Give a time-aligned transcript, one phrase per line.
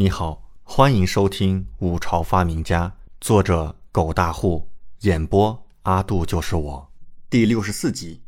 [0.00, 2.88] 你好，欢迎收听《五朝发明家》，
[3.20, 6.90] 作者狗大户，演播阿杜就是我，
[7.28, 8.22] 第六十四集。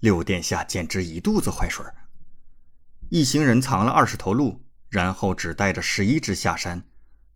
[0.00, 1.94] 六殿下简直一肚子坏水儿。
[3.10, 6.82] 一行人藏了二十头鹿，然后只带着十一只下山。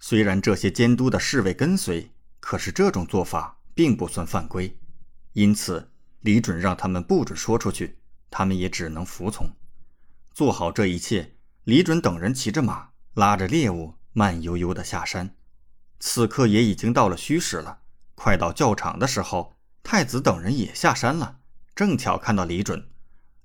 [0.00, 4.74] 虽然这些监督的侍卫跟随，可是这种做法并不算犯规，
[5.34, 5.90] 因此
[6.20, 7.98] 李准让他们不准说出去，
[8.30, 9.50] 他们也只能服从。
[10.32, 11.34] 做好这一切，
[11.64, 12.91] 李准等人骑着马。
[13.14, 15.36] 拉着猎物慢悠悠地下山，
[16.00, 17.80] 此刻也已经到了戌时了。
[18.14, 21.40] 快到教场的时候，太子等人也下山了，
[21.74, 22.88] 正巧看到李准。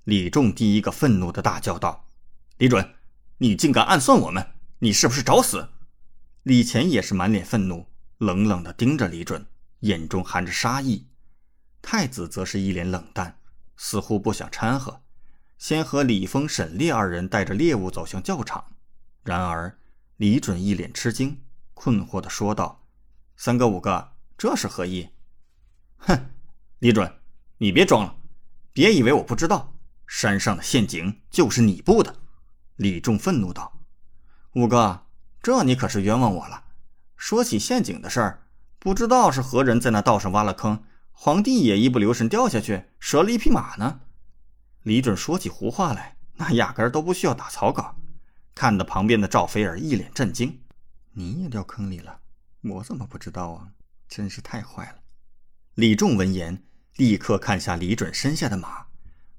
[0.04, 2.08] 李仲第一个愤怒地大叫道
[2.56, 2.94] ：“李准，
[3.36, 4.54] 你竟敢暗算我们！
[4.78, 5.68] 你是不是找死？”
[6.44, 9.46] 李乾也是满脸愤怒，冷冷地盯着李准，
[9.80, 11.08] 眼中含着杀意。
[11.82, 13.38] 太子则是一脸冷淡，
[13.76, 15.02] 似乎不想掺和，
[15.58, 18.64] 先和李峰、沈烈二人带着猎物走向教场。
[19.28, 19.78] 然而，
[20.16, 21.42] 李准一脸吃惊，
[21.74, 22.86] 困惑地说道
[23.36, 25.10] ：“三哥、五哥，这是何意
[26.00, 26.30] ？”“哼，
[26.78, 27.12] 李准，
[27.58, 28.16] 你别装了，
[28.72, 29.74] 别以为我不知道，
[30.06, 32.16] 山上的陷阱就是你布的。”
[32.76, 33.82] 李仲愤怒道。
[34.56, 35.04] “五哥，
[35.42, 36.64] 这你可是冤枉我了。
[37.18, 38.46] 说起陷阱的事儿，
[38.78, 40.82] 不知道是何人在那道上挖了坑，
[41.12, 44.00] 皇帝也一不留神掉下去，折了一匹马呢。”
[44.84, 47.97] 李准说起胡话来，那压根儿都不需要打草稿。
[48.58, 50.62] 看得旁边的赵菲儿一脸震惊
[51.14, 52.18] ：“你也掉坑里了？
[52.62, 53.68] 我怎么不知道啊？
[54.08, 54.96] 真是太坏了！”
[55.76, 56.64] 李仲闻言，
[56.96, 58.86] 立刻看下李准身下的马，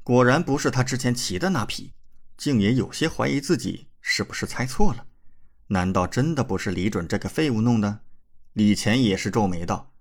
[0.03, 1.91] 果然不是他之前骑的那匹，
[2.37, 5.05] 竟也有些怀疑自己是不是猜错了。
[5.67, 7.99] 难道真的不是李准这个废物弄的？
[8.53, 9.91] 李乾也是皱眉道：“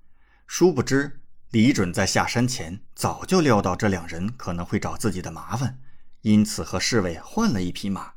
[0.46, 5.80] 殊不知，李准在下山前早就料到这两人可能会找自己的麻烦，
[6.20, 8.12] 因此和侍卫换了一匹马。”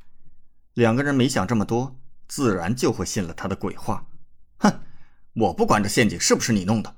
[0.74, 4.06] 两个人没想这么多，自然就会信了他的鬼话。
[4.58, 4.80] 哼，
[5.34, 6.96] 我不管这陷阱是不是你弄的，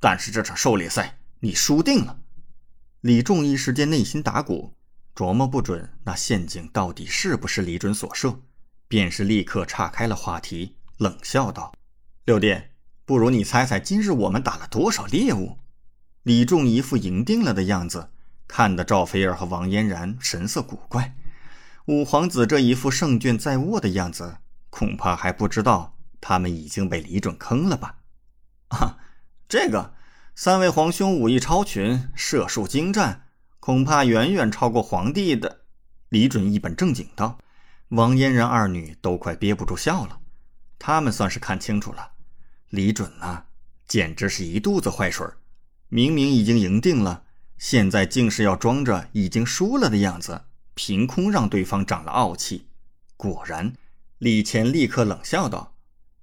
[0.00, 2.18] 但是这场狩猎赛你输定了。
[3.00, 4.74] 李仲一时间内心打鼓，
[5.14, 8.40] 琢磨不准那陷阱到底是不是李准所设，
[8.88, 11.72] 便是立刻岔开了话题，冷笑道
[12.26, 12.60] ：“六弟，
[13.04, 15.58] 不如你猜猜今日我们打了多少猎物？”
[16.24, 18.10] 李仲一副赢定了的样子，
[18.48, 21.16] 看得赵菲儿和王嫣然神色古怪。
[21.86, 24.36] 五皇子这一副胜券在握的样子，
[24.70, 27.96] 恐怕还不知道他们已经被李准坑了吧？
[28.68, 28.98] 啊，
[29.48, 29.94] 这个
[30.36, 33.26] 三位皇兄武艺超群，射术精湛，
[33.58, 35.62] 恐怕远远超过皇帝的。
[36.08, 37.38] 李准一本正经道。
[37.88, 40.20] 王嫣然二女都快憋不住笑了，
[40.78, 42.12] 他们算是看清楚了，
[42.70, 43.44] 李准呐，
[43.86, 45.26] 简直是一肚子坏水
[45.88, 47.24] 明明已经赢定了，
[47.58, 50.42] 现在竟是要装着已经输了的样子。
[50.74, 52.66] 凭空让对方长了傲气，
[53.16, 53.74] 果然，
[54.18, 55.76] 李乾立刻冷笑道：“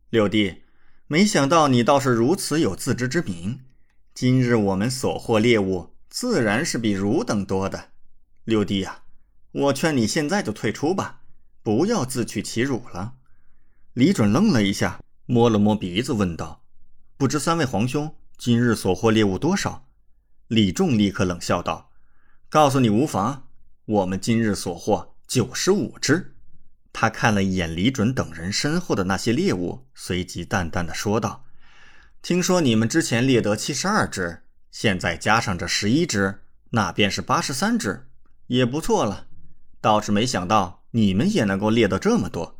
[0.09, 0.63] 六弟，
[1.07, 3.61] 没想到你倒是如此有自知之明。
[4.13, 7.91] 今日我们所获猎物，自然是比汝等多的。
[8.43, 9.03] 六弟呀，
[9.51, 11.21] 我劝你现在就退出吧，
[11.61, 13.13] 不要自取其辱了。”
[13.93, 16.63] 李准愣了一下，摸了摸鼻子，问道
[17.17, 19.87] ：“不知三位皇兄今日所获猎物多少？”
[20.47, 21.91] 李仲立刻冷笑道
[22.49, 23.47] ：“告诉你无妨。”
[23.89, 26.35] 我们今日所获九十五只。
[26.93, 31.43] 他看了一眼李准等人身后的那些猎物，随即淡淡的说道
[32.21, 38.07] ：“听说你们之前猎得七十二只，现在加上这十一只，那便是八十三只，
[38.45, 39.25] 也不错了。
[39.81, 42.59] 倒是没想到你们也能够猎到这么多。”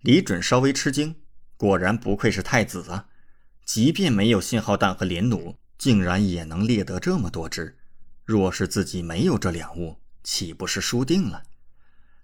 [0.00, 1.16] 李准稍微吃惊，
[1.58, 3.08] 果然不愧是太子啊！
[3.66, 7.76] 即便没有信号弹和连弩，竟然也能猎得这么多只。
[8.24, 11.44] 若是自己没有这两物，岂不是输定了？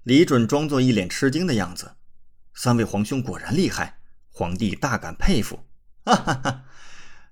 [0.02, 1.94] 李准装作一脸吃惊的样子。
[2.52, 5.60] 三位皇兄果然厉害，皇帝大感佩服。
[6.04, 6.64] 哈哈哈！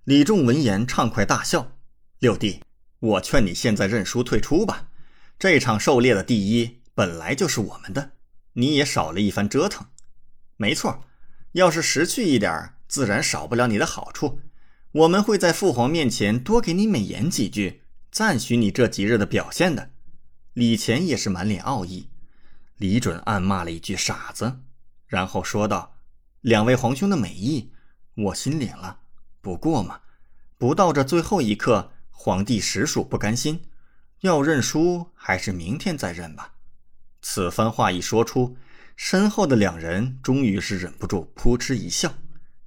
[0.04, 1.76] 李仲闻言畅快大笑。
[2.20, 2.62] 六弟，
[3.00, 4.91] 我劝你现在认输退出吧。
[5.41, 8.12] 这场狩猎的第一本来就是我们的，
[8.53, 9.88] 你也少了一番折腾。
[10.56, 11.03] 没错，
[11.53, 14.41] 要是识趣一点，自然少不了你的好处。
[14.92, 19.90] 我们会在父皇面前多给你美言几句，赞许你这几日的表现的。
[20.60, 22.10] 李乾也是满脸傲意，
[22.77, 24.60] 李准暗骂了一句“傻子”，
[25.09, 25.97] 然后说道
[26.42, 27.72] ：“两位皇兄的美意，
[28.15, 29.01] 我心领了。
[29.41, 30.03] 不过嘛，
[30.59, 33.62] 不到这最后一刻，皇帝实属不甘心，
[34.21, 36.53] 要认输还是明天再认吧。”
[37.22, 38.59] 此番话一说出，
[38.95, 42.13] 身后的两人终于是忍不住扑哧一笑，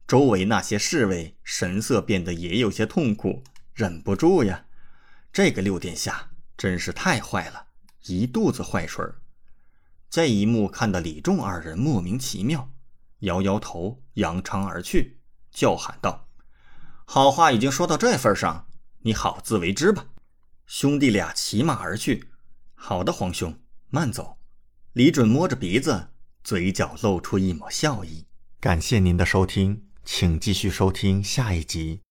[0.07, 3.43] 周围那些侍卫神色变得也有些痛苦，
[3.75, 4.65] 忍不住呀，
[5.31, 7.67] 这个六殿下真是太坏了。
[8.05, 9.05] 一肚子坏水，
[10.09, 12.69] 这一幕看得李仲二人莫名其妙。
[13.19, 15.19] 摇摇头，扬长而去，
[15.51, 16.27] 叫喊道
[17.05, 18.67] ：“好话已经说到这份上，
[19.03, 20.07] 你好自为之吧。”
[20.67, 22.29] 兄弟俩骑马而去。
[22.73, 23.57] 好的，皇兄，
[23.89, 24.37] 慢走。
[24.91, 26.09] 李准摸着鼻子，
[26.43, 28.25] 嘴角露出一抹笑意。
[28.59, 32.01] 感谢您的收听，请继续收听下一集。